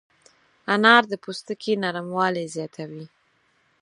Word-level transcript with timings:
انار 0.73 1.03
د 1.11 1.13
پوستکي 1.23 1.73
نرموالی 1.83 2.45
زیاتوي. 2.55 3.05